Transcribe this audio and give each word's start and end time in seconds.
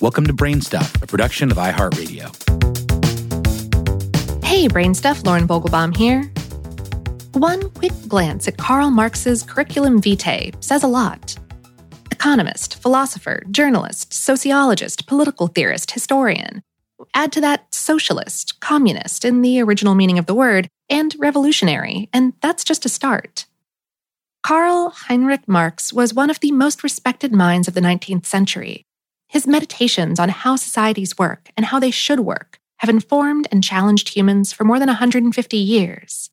Welcome 0.00 0.26
to 0.28 0.32
Brainstuff, 0.32 1.02
a 1.02 1.06
production 1.06 1.50
of 1.50 1.58
iHeartRadio. 1.58 2.34
Hey, 4.42 4.66
Brainstuff, 4.66 5.26
Lauren 5.26 5.46
Vogelbaum 5.46 5.94
here. 5.94 6.22
One 7.32 7.68
quick 7.72 7.92
glance 8.08 8.48
at 8.48 8.56
Karl 8.56 8.90
Marx's 8.90 9.42
curriculum 9.42 10.00
vitae 10.00 10.52
says 10.60 10.82
a 10.82 10.88
lot. 10.88 11.36
Economist, 12.10 12.80
philosopher, 12.80 13.42
journalist, 13.50 14.14
sociologist, 14.14 15.06
political 15.06 15.48
theorist, 15.48 15.90
historian. 15.90 16.62
Add 17.12 17.30
to 17.32 17.42
that 17.42 17.74
socialist, 17.74 18.58
communist 18.60 19.26
in 19.26 19.42
the 19.42 19.60
original 19.60 19.94
meaning 19.94 20.18
of 20.18 20.24
the 20.24 20.34
word, 20.34 20.70
and 20.88 21.14
revolutionary, 21.18 22.08
and 22.14 22.32
that's 22.40 22.64
just 22.64 22.86
a 22.86 22.88
start. 22.88 23.44
Karl 24.42 24.94
Heinrich 24.96 25.46
Marx 25.46 25.92
was 25.92 26.14
one 26.14 26.30
of 26.30 26.40
the 26.40 26.52
most 26.52 26.82
respected 26.82 27.34
minds 27.34 27.68
of 27.68 27.74
the 27.74 27.82
19th 27.82 28.24
century. 28.24 28.86
His 29.30 29.46
meditations 29.46 30.18
on 30.18 30.28
how 30.28 30.56
societies 30.56 31.16
work 31.16 31.50
and 31.56 31.66
how 31.66 31.78
they 31.78 31.92
should 31.92 32.18
work 32.18 32.58
have 32.78 32.90
informed 32.90 33.46
and 33.52 33.62
challenged 33.62 34.08
humans 34.08 34.52
for 34.52 34.64
more 34.64 34.80
than 34.80 34.88
150 34.88 35.56
years. 35.56 36.30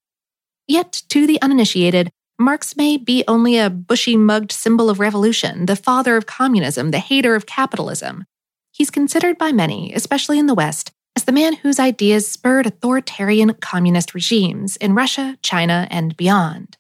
Yet, 0.68 1.04
to 1.10 1.28
the 1.28 1.40
uninitiated, 1.44 2.10
Marx 2.40 2.76
may 2.76 2.98
be 2.98 3.24
only 3.28 3.56
a 3.60 3.70
bushy 3.70 4.18
mugged 4.18 4.52
symbol 4.52 4.90
of 4.90 5.00
revolution, 5.00 5.68
the 5.68 5.76
father 5.76 6.18
of 6.18 6.26
communism, 6.26 6.90
the 6.90 6.98
hater 6.98 7.36
of 7.36 7.46
capitalism. 7.46 8.26
He's 8.72 8.90
considered 8.90 9.38
by 9.38 9.52
many, 9.52 9.94
especially 9.94 10.40
in 10.40 10.48
the 10.48 10.56
West, 10.56 10.92
as 11.16 11.26
the 11.26 11.32
man 11.32 11.54
whose 11.54 11.80
ideas 11.80 12.28
spurred 12.28 12.66
authoritarian 12.66 13.54
communist 13.54 14.16
regimes 14.16 14.76
in 14.78 14.96
Russia, 14.96 15.38
China, 15.44 15.88
and 15.92 16.18
beyond. 16.18 16.78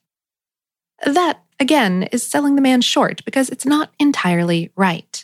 That, 1.05 1.44
again, 1.60 2.04
is 2.12 2.24
selling 2.24 2.55
the 2.55 2.62
man 2.63 2.82
short 2.82 3.24
because 3.24 3.49
it's 3.49 3.68
not 3.68 3.91
entirely 3.99 4.72
right. 4.76 5.24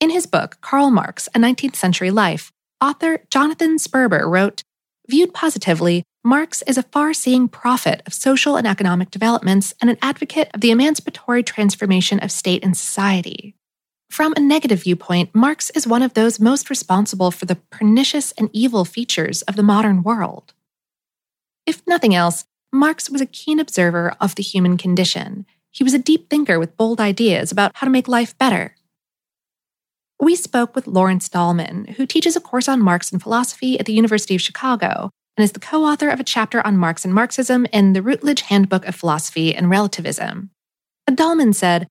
In 0.00 0.10
his 0.10 0.26
book, 0.26 0.58
Karl 0.60 0.92
Marx, 0.92 1.28
A 1.34 1.40
19th 1.40 1.74
Century 1.74 2.12
Life, 2.12 2.52
author 2.80 3.24
Jonathan 3.30 3.78
Sperber 3.78 4.30
wrote 4.30 4.62
Viewed 5.08 5.34
positively, 5.34 6.04
Marx 6.22 6.62
is 6.62 6.78
a 6.78 6.84
far 6.84 7.12
seeing 7.12 7.48
prophet 7.48 8.02
of 8.06 8.14
social 8.14 8.56
and 8.56 8.66
economic 8.66 9.10
developments 9.10 9.74
and 9.80 9.90
an 9.90 9.98
advocate 10.00 10.50
of 10.54 10.60
the 10.60 10.70
emancipatory 10.70 11.42
transformation 11.42 12.20
of 12.20 12.30
state 12.30 12.62
and 12.62 12.76
society. 12.76 13.56
From 14.08 14.34
a 14.36 14.40
negative 14.40 14.84
viewpoint, 14.84 15.34
Marx 15.34 15.70
is 15.70 15.86
one 15.86 16.02
of 16.02 16.14
those 16.14 16.38
most 16.38 16.70
responsible 16.70 17.32
for 17.32 17.46
the 17.46 17.58
pernicious 17.70 18.32
and 18.32 18.50
evil 18.52 18.84
features 18.84 19.42
of 19.42 19.56
the 19.56 19.64
modern 19.64 20.04
world. 20.04 20.54
If 21.66 21.82
nothing 21.88 22.14
else, 22.14 22.44
Marx 22.72 23.10
was 23.10 23.20
a 23.20 23.26
keen 23.26 23.58
observer 23.58 24.14
of 24.20 24.36
the 24.36 24.44
human 24.44 24.76
condition. 24.76 25.44
He 25.72 25.82
was 25.82 25.94
a 25.94 25.98
deep 25.98 26.30
thinker 26.30 26.58
with 26.60 26.76
bold 26.76 27.00
ideas 27.00 27.50
about 27.50 27.72
how 27.74 27.86
to 27.86 27.90
make 27.90 28.06
life 28.06 28.38
better. 28.38 28.76
We 30.20 30.34
spoke 30.34 30.74
with 30.74 30.86
Lawrence 30.86 31.28
Dahlman, 31.28 31.90
who 31.90 32.04
teaches 32.04 32.34
a 32.34 32.40
course 32.40 32.68
on 32.68 32.82
Marx 32.82 33.12
and 33.12 33.22
philosophy 33.22 33.78
at 33.78 33.86
the 33.86 33.92
University 33.92 34.34
of 34.34 34.40
Chicago 34.40 35.10
and 35.36 35.44
is 35.44 35.52
the 35.52 35.60
co 35.60 35.84
author 35.84 36.08
of 36.08 36.18
a 36.18 36.24
chapter 36.24 36.66
on 36.66 36.76
Marx 36.76 37.04
and 37.04 37.14
Marxism 37.14 37.66
in 37.72 37.92
the 37.92 38.02
Routledge 38.02 38.42
Handbook 38.42 38.84
of 38.86 38.96
Philosophy 38.96 39.54
and 39.54 39.70
Relativism. 39.70 40.50
Dahlman 41.08 41.54
said 41.54 41.86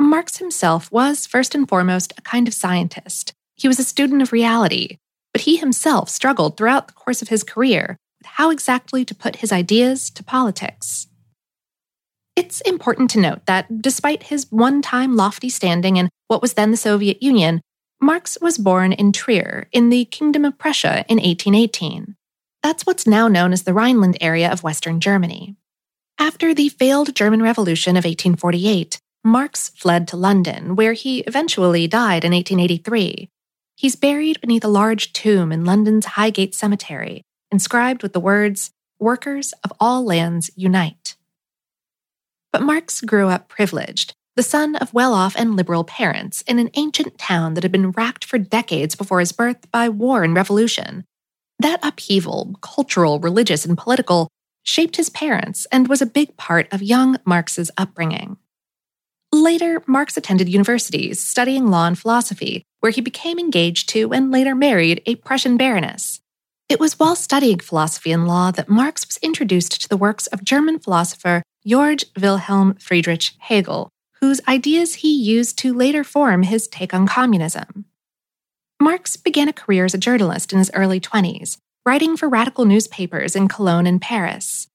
Marx 0.00 0.38
himself 0.38 0.90
was, 0.92 1.26
first 1.26 1.54
and 1.54 1.68
foremost, 1.68 2.12
a 2.16 2.22
kind 2.22 2.46
of 2.46 2.54
scientist. 2.54 3.32
He 3.56 3.66
was 3.66 3.80
a 3.80 3.84
student 3.84 4.22
of 4.22 4.32
reality, 4.32 4.98
but 5.32 5.42
he 5.42 5.56
himself 5.56 6.08
struggled 6.08 6.56
throughout 6.56 6.86
the 6.86 6.94
course 6.94 7.22
of 7.22 7.28
his 7.28 7.42
career 7.42 7.96
with 8.20 8.26
how 8.26 8.50
exactly 8.50 9.04
to 9.04 9.14
put 9.14 9.36
his 9.36 9.52
ideas 9.52 10.08
to 10.10 10.22
politics. 10.22 11.08
It's 12.36 12.60
important 12.62 13.10
to 13.10 13.20
note 13.20 13.46
that 13.46 13.80
despite 13.80 14.24
his 14.24 14.50
one 14.50 14.82
time 14.82 15.16
lofty 15.16 15.48
standing 15.48 15.96
in 15.96 16.10
what 16.28 16.42
was 16.42 16.54
then 16.54 16.72
the 16.72 16.76
Soviet 16.76 17.22
Union, 17.22 17.60
Marx 18.00 18.36
was 18.40 18.58
born 18.58 18.92
in 18.92 19.12
Trier, 19.12 19.68
in 19.72 19.88
the 19.88 20.04
Kingdom 20.06 20.44
of 20.44 20.58
Prussia, 20.58 21.04
in 21.08 21.18
1818. 21.18 22.16
That's 22.62 22.84
what's 22.84 23.06
now 23.06 23.28
known 23.28 23.52
as 23.52 23.62
the 23.62 23.74
Rhineland 23.74 24.18
area 24.20 24.50
of 24.50 24.62
Western 24.62 25.00
Germany. 25.00 25.54
After 26.18 26.54
the 26.54 26.68
failed 26.68 27.14
German 27.14 27.42
Revolution 27.42 27.96
of 27.96 28.04
1848, 28.04 28.98
Marx 29.22 29.70
fled 29.70 30.06
to 30.08 30.16
London, 30.16 30.76
where 30.76 30.92
he 30.92 31.20
eventually 31.20 31.86
died 31.86 32.24
in 32.24 32.32
1883. 32.32 33.28
He's 33.76 33.96
buried 33.96 34.40
beneath 34.40 34.64
a 34.64 34.68
large 34.68 35.12
tomb 35.12 35.50
in 35.50 35.64
London's 35.64 36.06
Highgate 36.06 36.54
Cemetery, 36.54 37.22
inscribed 37.50 38.02
with 38.02 38.12
the 38.12 38.20
words, 38.20 38.70
Workers 38.98 39.52
of 39.64 39.72
all 39.80 40.04
lands 40.04 40.50
unite. 40.56 41.16
But 42.54 42.62
Marx 42.62 43.00
grew 43.00 43.30
up 43.30 43.48
privileged, 43.48 44.14
the 44.36 44.42
son 44.44 44.76
of 44.76 44.94
well 44.94 45.12
off 45.12 45.34
and 45.34 45.56
liberal 45.56 45.82
parents 45.82 46.42
in 46.42 46.60
an 46.60 46.70
ancient 46.74 47.18
town 47.18 47.54
that 47.54 47.64
had 47.64 47.72
been 47.72 47.90
racked 47.90 48.24
for 48.24 48.38
decades 48.38 48.94
before 48.94 49.18
his 49.18 49.32
birth 49.32 49.68
by 49.72 49.88
war 49.88 50.22
and 50.22 50.36
revolution. 50.36 51.02
That 51.58 51.84
upheaval, 51.84 52.54
cultural, 52.60 53.18
religious, 53.18 53.64
and 53.64 53.76
political, 53.76 54.28
shaped 54.62 54.94
his 54.94 55.10
parents 55.10 55.66
and 55.72 55.88
was 55.88 56.00
a 56.00 56.06
big 56.06 56.36
part 56.36 56.72
of 56.72 56.80
young 56.80 57.16
Marx's 57.24 57.72
upbringing. 57.76 58.36
Later, 59.32 59.82
Marx 59.88 60.16
attended 60.16 60.48
universities, 60.48 61.20
studying 61.20 61.66
law 61.66 61.88
and 61.88 61.98
philosophy, 61.98 62.62
where 62.78 62.92
he 62.92 63.00
became 63.00 63.40
engaged 63.40 63.88
to 63.88 64.12
and 64.12 64.30
later 64.30 64.54
married 64.54 65.02
a 65.06 65.16
Prussian 65.16 65.56
baroness. 65.56 66.20
It 66.68 66.78
was 66.78 67.00
while 67.00 67.16
studying 67.16 67.58
philosophy 67.58 68.12
and 68.12 68.28
law 68.28 68.52
that 68.52 68.68
Marx 68.68 69.04
was 69.04 69.16
introduced 69.16 69.82
to 69.82 69.88
the 69.88 69.96
works 69.96 70.28
of 70.28 70.44
German 70.44 70.78
philosopher 70.78 71.42
Georg 71.66 72.00
Wilhelm 72.20 72.74
Friedrich 72.74 73.30
Hegel, 73.38 73.88
whose 74.20 74.40
ideas 74.46 74.96
he 74.96 75.14
used 75.14 75.58
to 75.58 75.72
later 75.72 76.04
form 76.04 76.42
his 76.42 76.68
take 76.68 76.92
on 76.92 77.06
communism. 77.06 77.86
Marx 78.80 79.16
began 79.16 79.48
a 79.48 79.52
career 79.52 79.86
as 79.86 79.94
a 79.94 79.98
journalist 79.98 80.52
in 80.52 80.58
his 80.58 80.70
early 80.74 81.00
20s, 81.00 81.56
writing 81.86 82.16
for 82.16 82.28
radical 82.28 82.66
newspapers 82.66 83.34
in 83.34 83.48
Cologne 83.48 83.86
and 83.86 84.02
Paris. 84.02 84.68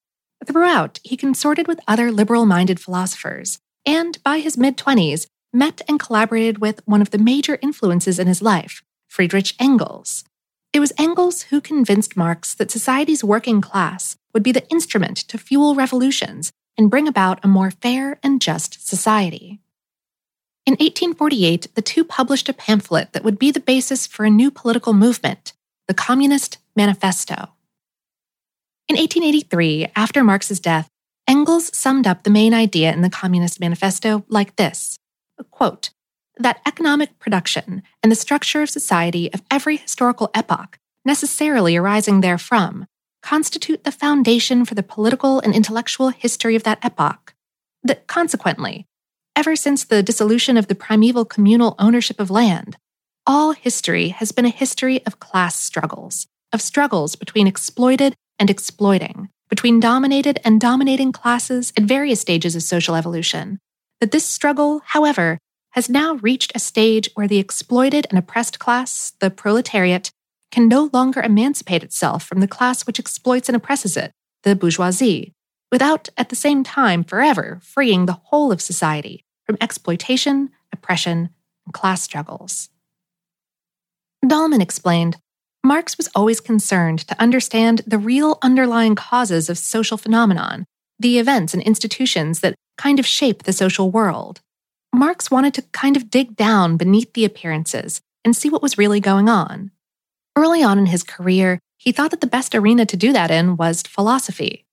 Throughout, 0.45 0.99
he 1.03 1.15
consorted 1.15 1.67
with 1.67 1.79
other 1.87 2.11
liberal 2.11 2.47
minded 2.47 2.79
philosophers, 2.79 3.59
and 3.85 4.17
by 4.23 4.39
his 4.39 4.57
mid 4.57 4.75
20s, 4.75 5.27
met 5.53 5.81
and 5.87 5.99
collaborated 5.99 6.57
with 6.57 6.81
one 6.85 7.01
of 7.01 7.11
the 7.11 7.17
major 7.19 7.59
influences 7.61 8.17
in 8.17 8.27
his 8.27 8.41
life, 8.41 8.81
Friedrich 9.07 9.53
Engels, 9.59 10.23
it 10.71 10.79
was 10.79 10.93
Engels 10.99 11.43
who 11.43 11.61
convinced 11.61 12.15
Marx 12.15 12.53
that 12.53 12.69
society's 12.69 13.23
working 13.23 13.59
class 13.59 14.17
would 14.33 14.43
be 14.43 14.51
the 14.51 14.67
instrument 14.69 15.17
to 15.17 15.37
fuel 15.39 15.73
revolutions 15.73 16.51
and 16.79 16.89
bring 16.89 17.09
about 17.09 17.43
a 17.43 17.47
more 17.47 17.71
fair 17.71 18.17
and 18.23 18.41
just 18.41 18.87
society. 18.87 19.59
In 20.65 20.73
1848, 20.73 21.75
the 21.75 21.81
two 21.81 22.05
published 22.05 22.47
a 22.47 22.53
pamphlet 22.53 23.11
that 23.11 23.23
would 23.23 23.37
be 23.37 23.51
the 23.51 23.59
basis 23.59 24.07
for 24.07 24.23
a 24.23 24.29
new 24.29 24.49
political 24.49 24.93
movement, 24.93 25.51
the 25.89 25.93
Communist 25.93 26.57
Manifesto. 26.77 27.49
In 28.87 28.95
1883, 28.95 29.87
after 29.93 30.23
Marx's 30.23 30.61
death, 30.61 30.87
Engels 31.27 31.75
summed 31.77 32.07
up 32.07 32.23
the 32.23 32.29
main 32.29 32.53
idea 32.53 32.93
in 32.93 33.01
the 33.01 33.09
Communist 33.09 33.59
Manifesto 33.59 34.23
like 34.29 34.55
this 34.55 34.97
quote, 35.51 35.89
that 36.37 36.61
economic 36.65 37.19
production 37.19 37.83
and 38.01 38.11
the 38.11 38.15
structure 38.15 38.61
of 38.61 38.69
society 38.69 39.31
of 39.33 39.41
every 39.51 39.75
historical 39.75 40.31
epoch, 40.33 40.77
necessarily 41.03 41.75
arising 41.75 42.21
therefrom, 42.21 42.87
constitute 43.21 43.83
the 43.83 43.91
foundation 43.91 44.65
for 44.65 44.75
the 44.75 44.83
political 44.83 45.39
and 45.39 45.53
intellectual 45.53 46.09
history 46.09 46.55
of 46.55 46.63
that 46.63 46.79
epoch. 46.83 47.33
That 47.83 48.07
consequently, 48.07 48.85
ever 49.35 49.55
since 49.55 49.83
the 49.83 50.03
dissolution 50.03 50.57
of 50.57 50.67
the 50.67 50.75
primeval 50.75 51.25
communal 51.25 51.75
ownership 51.79 52.19
of 52.19 52.31
land, 52.31 52.77
all 53.25 53.51
history 53.51 54.09
has 54.09 54.31
been 54.31 54.45
a 54.45 54.49
history 54.49 55.05
of 55.05 55.19
class 55.19 55.59
struggles, 55.59 56.27
of 56.51 56.61
struggles 56.61 57.15
between 57.15 57.47
exploited 57.47 58.15
and 58.39 58.49
exploiting, 58.49 59.29
between 59.49 59.79
dominated 59.79 60.39
and 60.43 60.59
dominating 60.59 61.11
classes 61.11 61.71
at 61.77 61.83
various 61.83 62.21
stages 62.21 62.55
of 62.55 62.63
social 62.63 62.95
evolution. 62.95 63.59
That 63.99 64.11
this 64.11 64.25
struggle, 64.25 64.81
however, 64.85 65.37
has 65.71 65.89
now 65.89 66.15
reached 66.15 66.51
a 66.55 66.59
stage 66.59 67.09
where 67.13 67.27
the 67.27 67.37
exploited 67.37 68.07
and 68.09 68.17
oppressed 68.17 68.59
class, 68.59 69.13
the 69.19 69.29
proletariat, 69.29 70.11
can 70.51 70.67
no 70.67 70.89
longer 70.93 71.21
emancipate 71.21 71.83
itself 71.83 72.23
from 72.23 72.39
the 72.39 72.47
class 72.47 72.85
which 72.85 72.99
exploits 72.99 73.49
and 73.49 73.55
oppresses 73.55 73.95
it, 73.95 74.11
the 74.43 74.55
bourgeoisie, 74.55 75.33
without 75.71 76.09
at 76.17 76.29
the 76.29 76.35
same 76.35 76.63
time 76.63 77.03
forever 77.03 77.59
freeing 77.61 78.05
the 78.05 78.19
whole 78.23 78.51
of 78.51 78.61
society 78.61 79.23
from 79.45 79.57
exploitation, 79.61 80.49
oppression, 80.73 81.29
and 81.65 81.73
class 81.73 82.01
struggles. 82.01 82.69
Dahlman 84.23 84.61
explained 84.61 85.17
Marx 85.63 85.97
was 85.97 86.09
always 86.15 86.39
concerned 86.39 86.99
to 86.99 87.21
understand 87.21 87.81
the 87.85 87.97
real 87.97 88.37
underlying 88.41 88.95
causes 88.95 89.49
of 89.49 89.57
social 89.57 89.97
phenomenon, 89.97 90.65
the 90.99 91.19
events 91.19 91.53
and 91.53 91.63
institutions 91.63 92.39
that 92.39 92.55
kind 92.77 92.99
of 92.99 93.05
shape 93.05 93.43
the 93.43 93.53
social 93.53 93.91
world. 93.91 94.41
Marx 94.93 95.29
wanted 95.29 95.53
to 95.53 95.61
kind 95.73 95.97
of 95.97 96.09
dig 96.09 96.35
down 96.35 96.77
beneath 96.77 97.13
the 97.13 97.25
appearances 97.25 98.01
and 98.23 98.35
see 98.35 98.49
what 98.49 98.61
was 98.61 98.77
really 98.77 98.99
going 98.99 99.29
on. 99.29 99.71
Early 100.39 100.63
on 100.63 100.79
in 100.79 100.85
his 100.85 101.03
career, 101.03 101.59
he 101.75 101.91
thought 101.91 102.11
that 102.11 102.21
the 102.21 102.25
best 102.25 102.55
arena 102.55 102.85
to 102.85 102.95
do 102.95 103.11
that 103.11 103.29
in 103.29 103.57
was 103.57 103.81
philosophy. 103.81 104.63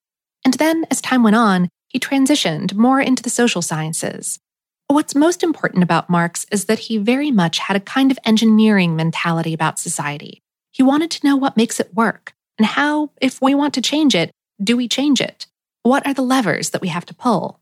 And 0.45 0.55
then, 0.55 0.87
as 0.93 1.01
time 1.01 1.25
went 1.25 1.35
on, 1.35 1.71
he 1.89 1.99
transitioned 1.99 2.75
more 2.75 3.01
into 3.01 3.21
the 3.21 3.31
social 3.31 3.63
sciences. 3.63 4.39
What's 4.87 5.17
most 5.17 5.43
important 5.43 5.83
about 5.83 6.09
Marx 6.09 6.47
is 6.53 6.67
that 6.67 6.79
he 6.79 6.99
very 6.99 7.33
much 7.33 7.59
had 7.59 7.77
a 7.77 7.81
kind 7.81 8.13
of 8.13 8.19
engineering 8.25 8.95
mentality 8.95 9.53
about 9.53 9.81
society. 9.81 10.41
He 10.71 10.85
wanted 10.85 11.11
to 11.11 11.27
know 11.27 11.35
what 11.35 11.57
makes 11.57 11.81
it 11.81 11.93
work 11.93 12.33
and 12.59 12.67
how, 12.67 13.11
if 13.21 13.43
we 13.43 13.53
want 13.53 13.75
to 13.75 13.83
change 13.83 14.15
it, 14.15 14.31
do 14.63 14.77
we 14.77 14.87
change 14.87 15.21
it? 15.21 15.49
What 15.83 16.07
are 16.07 16.15
the 16.15 16.23
levers 16.23 16.71
that 16.71 16.81
we 16.81 16.89
have 16.89 17.07
to 17.07 17.15
pull? 17.15 17.59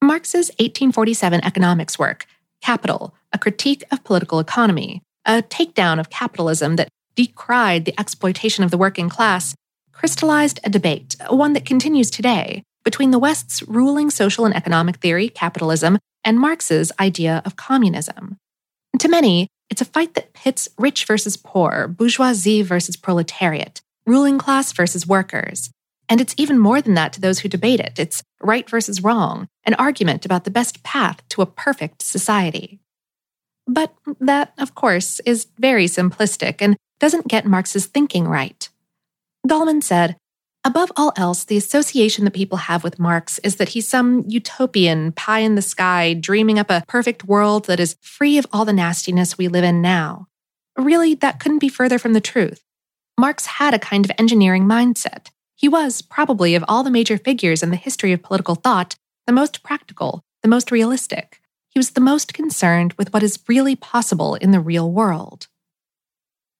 Marx's 0.00 0.50
1847 0.60 1.44
economics 1.44 1.98
work, 1.98 2.26
Capital, 2.62 3.12
a 3.32 3.38
critique 3.38 3.82
of 3.90 4.04
political 4.04 4.38
economy, 4.38 5.02
a 5.26 5.42
takedown 5.42 6.00
of 6.00 6.10
capitalism 6.10 6.76
that 6.76 6.88
decried 7.14 7.84
the 7.84 7.98
exploitation 7.98 8.64
of 8.64 8.70
the 8.70 8.78
working 8.78 9.08
class, 9.08 9.54
crystallized 9.92 10.60
a 10.64 10.70
debate, 10.70 11.16
one 11.28 11.52
that 11.52 11.66
continues 11.66 12.10
today, 12.10 12.62
between 12.84 13.10
the 13.10 13.18
West's 13.18 13.62
ruling 13.64 14.10
social 14.10 14.46
and 14.46 14.56
economic 14.56 14.96
theory, 14.96 15.28
capitalism, 15.28 15.98
and 16.24 16.38
Marx's 16.38 16.92
idea 16.98 17.42
of 17.44 17.56
communism. 17.56 18.36
To 18.98 19.08
many, 19.08 19.48
it's 19.68 19.80
a 19.80 19.86
fight 19.86 20.14
that 20.14 20.32
pits 20.32 20.68
rich 20.78 21.04
versus 21.04 21.36
poor, 21.36 21.86
bourgeoisie 21.88 22.62
versus 22.62 22.96
proletariat, 22.96 23.80
ruling 24.06 24.38
class 24.38 24.72
versus 24.72 25.06
workers, 25.06 25.70
and 26.10 26.20
it's 26.20 26.34
even 26.36 26.58
more 26.58 26.82
than 26.82 26.94
that 26.94 27.12
to 27.12 27.20
those 27.20 27.38
who 27.38 27.48
debate 27.48 27.78
it. 27.78 27.98
It's 27.98 28.22
right 28.42 28.68
versus 28.68 29.02
wrong, 29.02 29.46
an 29.64 29.74
argument 29.74 30.26
about 30.26 30.44
the 30.44 30.50
best 30.50 30.82
path 30.82 31.22
to 31.30 31.42
a 31.42 31.46
perfect 31.46 32.02
society. 32.02 32.79
But 33.70 33.94
that, 34.18 34.52
of 34.58 34.74
course, 34.74 35.20
is 35.20 35.46
very 35.56 35.86
simplistic 35.86 36.56
and 36.58 36.76
doesn't 36.98 37.28
get 37.28 37.46
Marx's 37.46 37.86
thinking 37.86 38.26
right. 38.26 38.68
Dahlman 39.46 39.80
said, 39.80 40.16
Above 40.64 40.90
all 40.96 41.12
else, 41.16 41.44
the 41.44 41.56
association 41.56 42.24
that 42.24 42.32
people 42.32 42.58
have 42.58 42.82
with 42.82 42.98
Marx 42.98 43.38
is 43.38 43.56
that 43.56 43.70
he's 43.70 43.88
some 43.88 44.24
utopian, 44.26 45.12
pie 45.12 45.38
in 45.38 45.54
the 45.54 45.62
sky, 45.62 46.14
dreaming 46.14 46.58
up 46.58 46.68
a 46.68 46.82
perfect 46.88 47.24
world 47.24 47.66
that 47.66 47.80
is 47.80 47.96
free 48.02 48.38
of 48.38 48.46
all 48.52 48.64
the 48.64 48.72
nastiness 48.72 49.38
we 49.38 49.46
live 49.46 49.64
in 49.64 49.80
now. 49.80 50.26
Really, 50.76 51.14
that 51.14 51.38
couldn't 51.38 51.60
be 51.60 51.68
further 51.68 51.98
from 51.98 52.12
the 52.12 52.20
truth. 52.20 52.62
Marx 53.18 53.46
had 53.46 53.72
a 53.72 53.78
kind 53.78 54.04
of 54.04 54.10
engineering 54.18 54.64
mindset. 54.64 55.28
He 55.54 55.68
was, 55.68 56.02
probably 56.02 56.56
of 56.56 56.64
all 56.66 56.82
the 56.82 56.90
major 56.90 57.16
figures 57.16 57.62
in 57.62 57.70
the 57.70 57.76
history 57.76 58.12
of 58.12 58.22
political 58.22 58.56
thought, 58.56 58.96
the 59.26 59.32
most 59.32 59.62
practical, 59.62 60.22
the 60.42 60.48
most 60.48 60.72
realistic. 60.72 61.39
He 61.70 61.78
was 61.78 61.90
the 61.90 62.00
most 62.00 62.34
concerned 62.34 62.92
with 62.94 63.12
what 63.12 63.22
is 63.22 63.38
really 63.48 63.76
possible 63.76 64.34
in 64.34 64.50
the 64.50 64.60
real 64.60 64.90
world. 64.90 65.46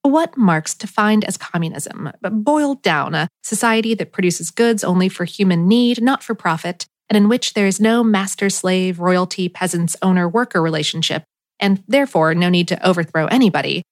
What 0.03 0.37
Marx 0.37 0.73
defined 0.73 1.25
as 1.25 1.37
communism 1.37 2.11
boiled 2.23 2.81
down 2.81 3.13
a 3.13 3.27
society 3.43 3.93
that 3.95 4.13
produces 4.13 4.49
goods 4.49 4.83
only 4.83 5.09
for 5.09 5.25
human 5.25 5.67
need, 5.67 6.01
not 6.01 6.23
for 6.23 6.33
profit, 6.33 6.87
and 7.09 7.17
in 7.17 7.27
which 7.27 7.53
there 7.53 7.67
is 7.67 7.79
no 7.79 8.03
master 8.03 8.49
slave, 8.49 8.99
royalty, 8.99 9.49
peasants, 9.49 9.97
owner 10.01 10.27
worker 10.29 10.61
relationship, 10.61 11.23
and 11.59 11.83
therefore 11.87 12.33
no 12.33 12.49
need 12.49 12.69
to 12.69 12.87
overthrow 12.87 13.27
anybody, 13.27 13.83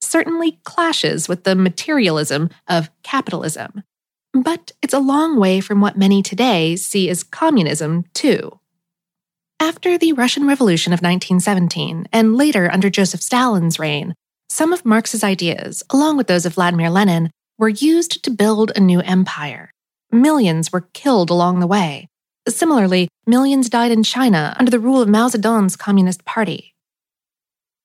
certainly 0.00 0.58
clashes 0.64 1.28
with 1.28 1.44
the 1.44 1.54
materialism 1.54 2.50
of 2.68 2.90
capitalism. 3.02 3.84
But 4.32 4.72
it's 4.82 4.92
a 4.92 4.98
long 4.98 5.38
way 5.38 5.60
from 5.60 5.80
what 5.80 5.96
many 5.96 6.20
today 6.20 6.74
see 6.74 7.08
as 7.08 7.22
communism, 7.22 8.04
too. 8.12 8.58
After 9.60 9.96
the 9.96 10.12
Russian 10.12 10.46
Revolution 10.46 10.92
of 10.92 10.98
1917, 10.98 12.08
and 12.12 12.36
later 12.36 12.70
under 12.70 12.90
Joseph 12.90 13.22
Stalin's 13.22 13.78
reign, 13.78 14.14
some 14.48 14.72
of 14.72 14.84
Marx's 14.84 15.24
ideas, 15.24 15.82
along 15.90 16.16
with 16.16 16.26
those 16.26 16.44
of 16.44 16.54
Vladimir 16.54 16.90
Lenin, 16.90 17.30
were 17.56 17.68
used 17.68 18.22
to 18.24 18.30
build 18.30 18.72
a 18.74 18.80
new 18.80 19.00
empire. 19.00 19.70
Millions 20.10 20.72
were 20.72 20.88
killed 20.92 21.30
along 21.30 21.60
the 21.60 21.66
way. 21.66 22.08
Similarly, 22.48 23.08
millions 23.26 23.70
died 23.70 23.90
in 23.90 24.02
China 24.02 24.54
under 24.58 24.70
the 24.70 24.80
rule 24.80 25.00
of 25.00 25.08
Mao 25.08 25.28
Zedong's 25.28 25.76
Communist 25.76 26.24
Party. 26.24 26.74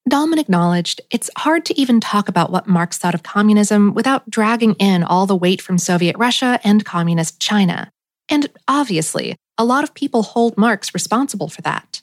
Dahlman 0.10 0.40
acknowledged 0.40 1.02
it's 1.12 1.30
hard 1.38 1.66
to 1.66 1.80
even 1.80 2.00
talk 2.00 2.28
about 2.28 2.52
what 2.52 2.68
Marx 2.68 2.98
thought 2.98 3.14
of 3.14 3.24
communism 3.24 3.94
without 3.94 4.30
dragging 4.30 4.74
in 4.76 5.04
all 5.04 5.28
the 5.28 5.36
weight 5.36 5.62
from 5.62 5.78
Soviet 5.78 6.18
Russia 6.18 6.60
and 6.64 6.84
Communist 6.84 7.40
China. 7.40 7.92
And 8.28 8.48
obviously, 8.68 9.36
a 9.60 9.66
lot 9.66 9.84
of 9.84 9.94
people 9.94 10.24
hold 10.24 10.58
Marx 10.58 10.94
responsible 10.94 11.50
for 11.50 11.62
that. 11.64 12.02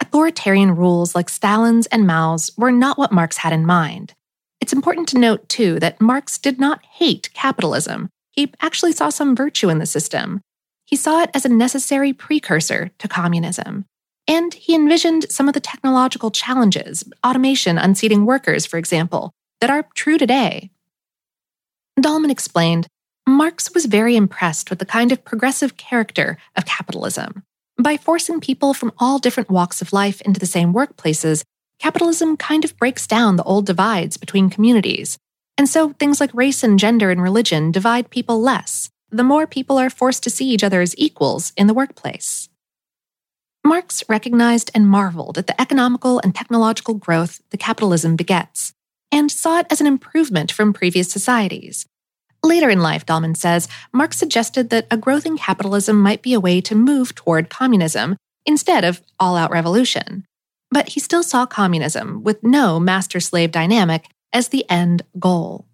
Authoritarian 0.00 0.74
rules 0.74 1.14
like 1.14 1.28
Stalin's 1.28 1.86
and 1.86 2.06
Mao's 2.06 2.50
were 2.56 2.72
not 2.72 2.96
what 2.96 3.12
Marx 3.12 3.36
had 3.36 3.52
in 3.52 3.66
mind. 3.66 4.14
It's 4.60 4.72
important 4.72 5.06
to 5.08 5.18
note, 5.18 5.48
too, 5.50 5.78
that 5.80 6.00
Marx 6.00 6.38
did 6.38 6.58
not 6.58 6.82
hate 6.84 7.28
capitalism. 7.34 8.08
He 8.32 8.52
actually 8.62 8.92
saw 8.92 9.10
some 9.10 9.36
virtue 9.36 9.68
in 9.68 9.78
the 9.78 9.86
system. 9.86 10.40
He 10.86 10.96
saw 10.96 11.22
it 11.22 11.30
as 11.34 11.44
a 11.44 11.50
necessary 11.50 12.14
precursor 12.14 12.90
to 12.98 13.08
communism. 13.08 13.84
And 14.26 14.54
he 14.54 14.74
envisioned 14.74 15.26
some 15.30 15.48
of 15.48 15.54
the 15.54 15.60
technological 15.60 16.30
challenges, 16.30 17.04
automation 17.24 17.76
unseating 17.76 18.24
workers, 18.24 18.64
for 18.64 18.78
example, 18.78 19.32
that 19.60 19.68
are 19.68 19.86
true 19.94 20.16
today. 20.16 20.70
Dahlman 22.00 22.30
explained 22.30 22.86
Marx 23.26 23.72
was 23.72 23.86
very 23.86 24.16
impressed 24.16 24.68
with 24.68 24.78
the 24.78 24.86
kind 24.86 25.10
of 25.10 25.24
progressive 25.24 25.78
character 25.78 26.36
of 26.56 26.66
capitalism. 26.66 27.42
By 27.78 27.96
forcing 27.96 28.40
people 28.40 28.74
from 28.74 28.92
all 28.98 29.18
different 29.18 29.50
walks 29.50 29.80
of 29.80 29.92
life 29.92 30.20
into 30.22 30.38
the 30.38 30.46
same 30.46 30.74
workplaces, 30.74 31.42
capitalism 31.78 32.36
kind 32.36 32.64
of 32.64 32.76
breaks 32.76 33.06
down 33.06 33.36
the 33.36 33.42
old 33.44 33.66
divides 33.66 34.18
between 34.18 34.50
communities. 34.50 35.18
And 35.56 35.68
so 35.68 35.94
things 35.94 36.20
like 36.20 36.34
race 36.34 36.62
and 36.62 36.78
gender 36.78 37.10
and 37.10 37.22
religion 37.22 37.72
divide 37.72 38.10
people 38.10 38.40
less, 38.40 38.90
the 39.10 39.24
more 39.24 39.46
people 39.46 39.78
are 39.78 39.90
forced 39.90 40.22
to 40.24 40.30
see 40.30 40.48
each 40.50 40.64
other 40.64 40.82
as 40.82 40.94
equals 40.98 41.52
in 41.56 41.66
the 41.66 41.74
workplace. 41.74 42.48
Marx 43.64 44.04
recognized 44.08 44.70
and 44.74 44.86
marveled 44.86 45.38
at 45.38 45.46
the 45.46 45.58
economical 45.58 46.20
and 46.20 46.34
technological 46.34 46.94
growth 46.94 47.40
the 47.50 47.56
capitalism 47.56 48.16
begets, 48.16 48.74
and 49.10 49.32
saw 49.32 49.60
it 49.60 49.66
as 49.70 49.80
an 49.80 49.86
improvement 49.86 50.52
from 50.52 50.74
previous 50.74 51.10
societies. 51.10 51.86
Later 52.44 52.68
in 52.68 52.82
life, 52.82 53.06
Dahlman 53.06 53.34
says, 53.34 53.68
Marx 53.90 54.18
suggested 54.18 54.68
that 54.68 54.86
a 54.90 54.98
growth 54.98 55.24
in 55.24 55.38
capitalism 55.38 55.98
might 55.98 56.20
be 56.20 56.34
a 56.34 56.40
way 56.40 56.60
to 56.60 56.74
move 56.74 57.14
toward 57.14 57.48
communism 57.48 58.16
instead 58.44 58.84
of 58.84 59.00
all 59.18 59.34
out 59.34 59.50
revolution. 59.50 60.26
But 60.70 60.90
he 60.90 61.00
still 61.00 61.22
saw 61.22 61.46
communism, 61.46 62.22
with 62.22 62.42
no 62.42 62.78
master 62.78 63.18
slave 63.18 63.50
dynamic, 63.50 64.10
as 64.30 64.48
the 64.48 64.68
end 64.68 65.00
goal. 65.18 65.64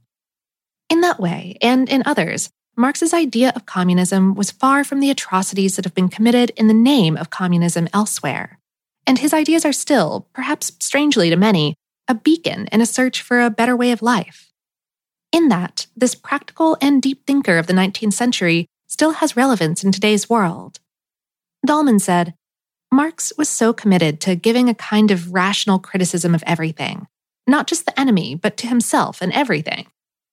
In 0.89 1.01
that 1.01 1.19
way, 1.19 1.59
and 1.61 1.89
in 1.89 2.05
others, 2.07 2.51
Marx's 2.77 3.13
idea 3.13 3.53
of 3.57 3.67
communism 3.67 4.37
was 4.37 4.53
far 4.53 4.85
from 4.85 5.01
the 5.01 5.11
atrocities 5.11 5.75
that 5.75 5.85
have 5.85 5.95
been 5.95 6.09
committed 6.09 6.53
in 6.57 6.69
the 6.69 6.75
name 6.75 7.17
of 7.17 7.31
communism 7.31 7.89
elsewhere. 7.93 8.61
And 9.09 9.19
his 9.19 9.35
ideas 9.35 9.65
are 9.65 9.73
still, 9.73 10.29
perhaps 10.33 10.71
strangely 10.79 11.31
to 11.31 11.37
many, 11.37 11.75
a 12.07 12.15
beacon 12.15 12.69
in 12.71 12.81
a 12.81 12.87
search 12.87 13.23
for 13.23 13.41
a 13.41 13.51
better 13.51 13.75
way 13.75 13.91
of 13.91 14.03
life. 14.03 14.50
In 15.33 15.49
that, 15.49 15.87
this 15.97 16.15
practical 16.15 16.77
and 16.81 17.01
deep 17.01 17.25
thinker 17.27 17.59
of 17.59 17.67
the 17.67 17.73
19th 17.73 18.15
century 18.15 18.67
still 18.89 19.13
has 19.13 19.37
relevance 19.37 19.85
in 19.85 19.93
today's 19.93 20.29
world. 20.29 20.81
Dahlman 21.67 22.01
said, 22.01 22.35
Marx 22.93 23.33
was 23.39 23.49
so 23.49 23.73
committed 23.73 24.21
to 24.21 24.35
giving 24.35 24.69
a 24.69 24.75
kind 24.75 25.13
of 25.13 25.33
rational 25.33 25.79
criticism 25.79 26.35
of 26.35 26.43
everything, 26.47 27.07
not 27.47 27.69
just 27.69 27.87
the 27.87 27.99
enemy, 27.99 28.35
but 28.35 28.57
to 28.57 28.67
himself 28.67 29.23
and 29.23 29.33
everything. 29.33 29.87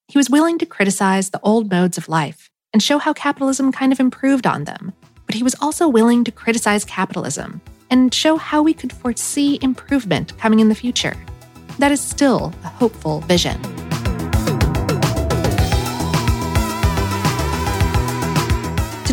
He 0.07 0.17
was 0.17 0.29
willing 0.29 0.57
to 0.57 0.65
criticize 0.65 1.29
the 1.29 1.39
old 1.43 1.69
modes 1.69 1.99
of 1.99 2.09
life 2.09 2.49
and 2.73 2.81
show 2.81 2.97
how 2.97 3.13
capitalism 3.13 3.71
kind 3.71 3.91
of 3.91 3.99
improved 3.99 4.47
on 4.47 4.63
them, 4.63 4.93
but 5.27 5.35
he 5.35 5.43
was 5.43 5.55
also 5.61 5.87
willing 5.87 6.23
to 6.23 6.31
criticize 6.31 6.83
capitalism 6.85 7.61
and 7.91 8.13
show 8.13 8.37
how 8.37 8.63
we 8.63 8.73
could 8.73 8.91
foresee 8.91 9.59
improvement 9.61 10.35
coming 10.39 10.59
in 10.59 10.69
the 10.69 10.75
future. 10.75 11.15
That 11.77 11.91
is 11.91 12.01
still 12.01 12.53
a 12.63 12.69
hopeful 12.69 13.21
vision. 13.21 13.76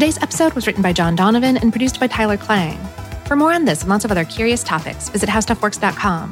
Today's 0.04 0.22
episode 0.22 0.52
was 0.52 0.66
written 0.66 0.82
by 0.82 0.92
John 0.92 1.16
Donovan 1.16 1.56
and 1.56 1.72
produced 1.72 1.98
by 1.98 2.08
Tyler 2.08 2.36
Klang. 2.36 2.76
For 3.24 3.36
more 3.36 3.54
on 3.54 3.64
this 3.64 3.80
and 3.80 3.88
lots 3.88 4.04
of 4.04 4.10
other 4.10 4.26
curious 4.26 4.62
topics, 4.62 5.08
visit 5.08 5.30
howstuffworks.com. 5.30 6.30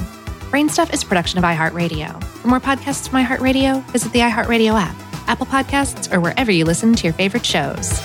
Brainstuff 0.51 0.93
is 0.93 1.03
a 1.03 1.07
production 1.07 1.39
of 1.39 1.45
iHeartRadio. 1.45 2.23
For 2.23 2.49
more 2.49 2.61
podcasts 2.61 3.09
from 3.09 3.25
iHeartRadio, 3.25 3.83
visit 3.85 4.13
the 4.13 4.19
iHeartRadio 4.19 4.79
app, 4.79 4.95
Apple 5.27 5.47
Podcasts, 5.47 6.13
or 6.13 6.21
wherever 6.21 6.53
you 6.53 6.67
listen 6.67 6.93
to 6.93 7.05
your 7.05 7.15
favorite 7.15 7.47
shows. 7.47 7.99